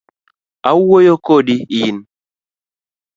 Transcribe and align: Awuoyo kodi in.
Awuoyo 0.69 1.15
kodi 1.25 1.55
in. 1.81 1.97